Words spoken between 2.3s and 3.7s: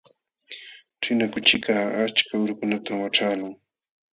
urukunatam waćhaqlun.